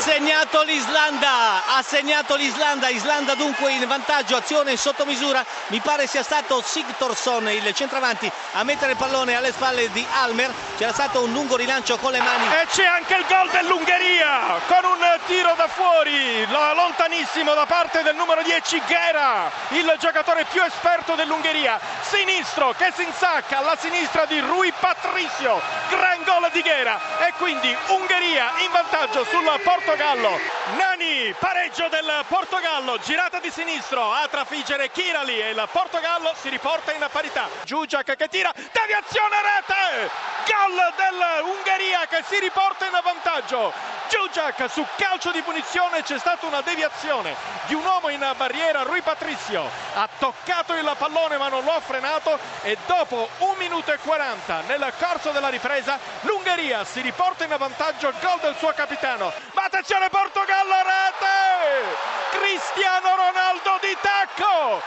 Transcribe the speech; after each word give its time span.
Segnato 0.00 0.62
l'Islanda, 0.62 1.66
ha 1.66 1.82
segnato 1.82 2.34
l'Islanda, 2.36 2.88
Islanda 2.88 3.34
dunque 3.34 3.72
in 3.72 3.86
vantaggio, 3.86 4.36
azione 4.36 4.76
sotto 4.76 5.04
misura, 5.04 5.44
mi 5.68 5.80
pare 5.80 6.06
sia 6.06 6.22
stato 6.22 6.62
Sigtorsson 6.64 7.48
il 7.48 7.72
centravanti 7.74 8.30
a 8.52 8.64
mettere 8.64 8.92
il 8.92 8.96
pallone 8.96 9.34
alle 9.34 9.52
spalle 9.52 9.90
di 9.92 10.04
Almer, 10.10 10.52
c'era 10.76 10.92
stato 10.92 11.22
un 11.22 11.32
lungo 11.32 11.56
rilancio 11.56 11.96
con 11.98 12.12
le 12.12 12.20
mani. 12.20 12.44
E 12.54 12.66
c'è 12.66 12.84
anche 12.84 13.14
il 13.16 13.24
gol 13.26 13.50
dell'Ungheria 13.50 14.60
con 14.66 14.84
un 14.84 15.02
tiro 15.26 15.54
da 15.56 15.66
fuori, 15.66 16.46
lontanissimo 16.46 17.52
da 17.52 17.66
parte 17.66 18.02
del 18.02 18.14
numero 18.14 18.42
10 18.42 18.80
Ghera, 18.86 19.50
il 19.70 19.96
giocatore 19.98 20.44
più 20.44 20.62
esperto 20.62 21.14
dell'Ungheria, 21.14 21.80
sinistro 22.00 22.72
che 22.72 22.92
si 22.94 23.02
insacca 23.02 23.58
alla 23.58 23.76
sinistra 23.76 24.24
di 24.24 24.38
Rui 24.38 24.72
Patricio, 24.78 25.60
gran 25.90 26.22
gol 26.22 26.48
di 26.52 26.62
Ghera 26.62 26.98
e 27.26 27.32
quindi 27.38 27.76
Ungheria 27.88 28.52
in 28.64 28.70
vantaggio 28.70 29.24
sul 29.24 29.44
Portogallo. 29.62 30.38
Nani, 30.76 31.34
pareggio 31.38 31.88
del 31.88 32.24
Portogallo, 32.28 32.98
girata 32.98 33.40
di 33.40 33.50
sinistro 33.50 34.12
a 34.12 34.28
trafigere 34.30 34.90
Kirali 34.90 35.40
e 35.40 35.50
il 35.50 35.68
Portogallo 35.72 36.34
si 36.40 36.48
riporta 36.48 36.92
in 36.92 37.04
parità. 37.10 37.48
Giugiak 37.64 38.14
che 38.14 38.28
tira, 38.28 38.52
deviazione 38.54 39.36
rete! 39.42 40.34
Gol 40.46 40.94
dell'Ungheria 40.94 42.06
che 42.08 42.22
si 42.28 42.38
riporta 42.38 42.84
in 42.84 42.92
vantaggio. 42.92 43.15
Giugiak 43.46 44.68
su 44.68 44.84
calcio 44.96 45.30
di 45.30 45.40
punizione 45.42 46.02
c'è 46.02 46.18
stata 46.18 46.46
una 46.46 46.62
deviazione 46.62 47.34
di 47.66 47.74
un 47.74 47.84
uomo 47.84 48.08
in 48.08 48.28
barriera, 48.36 48.82
Rui 48.82 49.02
Patricio 49.02 49.68
ha 49.94 50.08
toccato 50.18 50.74
il 50.74 50.94
pallone 50.98 51.36
ma 51.36 51.48
non 51.48 51.62
lo 51.62 51.72
ha 51.72 51.80
frenato 51.80 52.38
e 52.62 52.76
dopo 52.86 53.28
un 53.38 53.54
minuto 53.56 53.92
e 53.92 53.98
40 53.98 54.62
nel 54.66 54.92
corso 54.98 55.30
della 55.30 55.48
ripresa 55.48 55.98
l'Ungheria 56.22 56.84
si 56.84 57.00
riporta 57.00 57.44
in 57.44 57.54
vantaggio, 57.56 58.12
gol 58.20 58.40
del 58.40 58.56
suo 58.58 58.72
capitano. 58.74 59.32
Ma 59.52 59.64
attenzione 59.64 60.08
Portogallo, 60.08 60.74
rete! 60.82 62.16
Cristiano 62.38 63.14
Ronaldo 63.14 63.78
di 63.80 63.96
tacco 64.00 64.82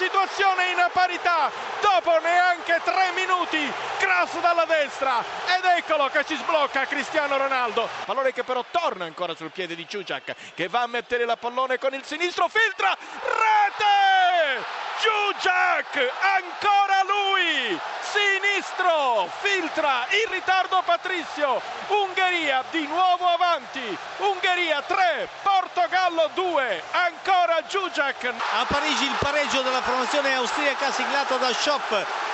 situazione 0.00 0.70
in 0.70 0.88
parità. 0.94 1.50
Dopo 1.82 2.18
neanche 2.20 2.80
tre 2.82 3.12
minuti 3.14 3.70
cross 3.98 4.40
dalla 4.40 4.64
destra. 4.64 5.22
Ed 5.44 5.64
eccolo 5.76 6.08
che 6.08 6.24
ci 6.24 6.36
sblocca 6.36 6.86
Cristiano 6.86 7.36
Ronaldo. 7.36 7.86
Pallone 8.06 8.32
che 8.32 8.42
però 8.42 8.64
torna 8.70 9.04
ancora 9.04 9.34
sul 9.34 9.50
piede 9.50 9.74
di 9.74 9.86
Ciuciak 9.86 10.34
che 10.54 10.68
va 10.68 10.82
a 10.82 10.86
mettere 10.86 11.26
la 11.26 11.36
pallone 11.36 11.78
con 11.78 11.92
il 11.92 12.04
sinistro 12.04 12.48
filtra 12.48 12.96
Ciuciak 15.40 15.96
ancora 15.96 17.02
lui 17.06 17.80
sinistro 18.00 19.26
filtra 19.40 20.04
in 20.10 20.30
ritardo 20.30 20.82
Patrizio 20.84 21.62
Ungheria 21.86 22.62
di 22.70 22.86
nuovo 22.86 23.26
avanti 23.26 23.96
Ungheria 24.18 24.82
3 24.82 25.28
Portogallo 25.42 26.28
2 26.34 26.82
ancora 26.90 27.64
Giugiak 27.66 28.24
a 28.26 28.66
Parigi 28.66 29.04
il 29.04 29.16
pareggio 29.18 29.62
della 29.62 29.80
formazione 29.80 30.34
austriaca 30.34 30.92
siglato 30.92 31.38
da 31.38 31.54
Schopp 31.54 31.90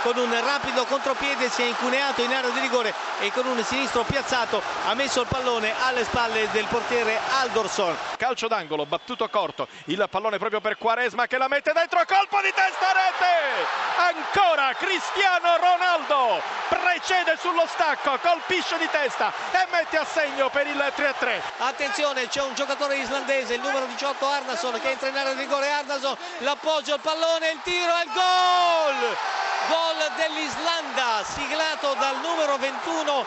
con 0.07 0.19
un 0.19 0.41
rapido 0.41 0.85
contropiede 0.85 1.49
si 1.49 1.63
è 1.63 1.65
incuneato 1.65 2.23
in 2.23 2.33
area 2.33 2.51
di 2.51 2.61
rigore 2.61 2.95
e 3.19 3.33
con 3.33 3.45
un 3.45 3.61
sinistro 3.65 4.05
piazzato 4.05 4.63
ha 4.87 4.95
messo 4.95 5.23
il 5.23 5.27
pallone 5.27 5.75
alle 5.83 6.05
spalle 6.05 6.49
del 6.53 6.67
portiere 6.67 7.19
Aldorsson 7.41 7.97
calcio 8.17 8.47
d'angolo 8.47 8.87
battuto 8.87 9.29
corto. 9.29 9.67
Il 9.87 10.07
pallone 10.09 10.39
proprio 10.39 10.61
per 10.61 10.79
Quaresma 10.79 11.27
che 11.27 11.39
la 11.39 11.49
mette 11.49 11.73
dentro 11.73 11.99
colpo 12.07 12.41
di 12.41 12.53
testa 12.55 12.93
rete! 12.93 13.67
Ancora 13.97 14.75
Cristiano 14.75 15.57
Ronaldo 15.57 16.41
precede 16.69 17.37
sullo 17.41 17.67
stacco 17.67 18.17
colpisce 18.23 18.79
di 18.79 18.89
testa 18.89 19.33
e 19.51 19.67
mette 19.73 19.97
a 19.99 20.05
segno 20.05 20.51
per 20.51 20.69
il 20.69 20.77
3-3 20.77 21.41
attenzione 21.59 22.29
c'è 22.29 22.43
un 22.43 22.55
giocatore 22.55 22.97
islandese 22.99 23.55
il 23.55 23.61
numero 23.61 23.87
18 23.87 24.25
Arnason 24.25 24.81
che 24.81 24.91
entra 24.91 25.09
in 25.09 25.17
area 25.17 25.35
di 25.35 25.41
rigore. 25.41 25.69
Arnason 25.69 26.17
l'appoggio 26.39 26.95
al 26.95 27.01
pallone 27.01 27.51
il 27.51 27.61
tiro 27.65 27.97
e 27.97 28.03
il 28.05 28.11
gol 28.13 29.16
dell'Islanda 30.27 31.23
siglato 31.23 31.95
dal 32.01 32.19
numero 32.21 32.57
21 32.57 33.27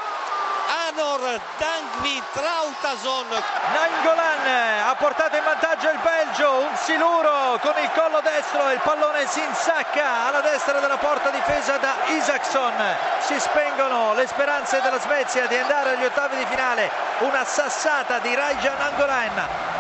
Anor 0.90 1.40
Dangvi 1.58 2.22
Trautason. 2.34 3.26
Nangolan 3.74 4.86
ha 4.86 4.96
portato 4.96 5.38
in 5.38 5.44
vantaggio 5.44 5.90
il 5.90 6.00
Belgio 6.00 6.60
un 6.60 6.76
siluro 6.76 7.58
con 7.62 7.74
il 7.82 7.90
collo 7.92 8.20
destro 8.22 8.70
il 8.72 8.80
pallone 8.84 9.26
si 9.28 9.42
insacca 9.42 10.28
alla 10.28 10.42
destra 10.42 10.80
della 10.80 10.98
porta 10.98 11.30
difesa 11.30 11.78
da 11.78 11.96
Isaacson. 12.08 12.74
Si 13.20 13.40
spengono 13.40 14.14
le 14.14 14.28
speranze 14.28 14.82
della 14.82 15.00
Svezia 15.00 15.48
di 15.48 15.56
andare 15.56 15.92
agli 15.92 16.06
ottavi 16.06 16.36
di 16.36 16.46
finale. 16.48 16.92
Una 17.20 17.46
sassata 17.46 18.20
di 18.20 18.36
Raja 18.36 18.76
Nangolan 18.78 19.36
la 19.36 19.79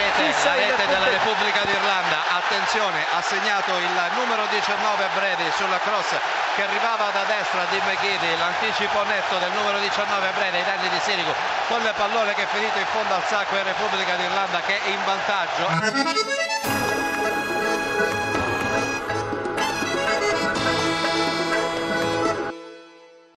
rete, 0.00 0.34
la 0.44 0.54
rete 0.54 0.86
della 0.86 1.08
Repubblica 1.08 1.60
d'Irlanda, 1.64 2.24
attenzione, 2.40 3.04
ha 3.12 3.20
segnato 3.22 3.76
il 3.76 3.90
numero 4.14 4.46
19 4.46 5.08
Brady 5.14 5.50
sulla 5.56 5.78
cross 5.78 6.08
che 6.54 6.62
arrivava 6.62 7.10
da 7.12 7.24
destra 7.24 7.64
di 7.70 7.80
McGiddy, 7.84 8.36
l'anticipo 8.38 9.04
netto 9.04 9.36
del 9.38 9.52
numero 9.52 9.78
19 9.78 10.30
Brady 10.34 10.56
ai 10.56 10.64
danni 10.64 10.88
di 10.88 11.00
Sirico 11.04 11.34
con 11.68 11.82
il 11.82 11.92
pallone 11.96 12.34
che 12.34 12.42
è 12.42 12.46
finito 12.46 12.78
in 12.78 12.86
fondo 12.86 13.14
al 13.14 13.24
sacco 13.26 13.56
in 13.56 13.64
Repubblica 13.64 14.16
d'Irlanda 14.16 14.60
che 14.60 14.80
è 14.80 14.88
in 14.88 15.04
vantaggio. 15.04 16.49